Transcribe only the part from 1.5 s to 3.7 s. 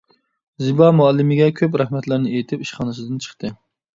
كۆپ رەھمەتلەرنى ئېيتىپ ئىشخانىسىدىن چىقتى.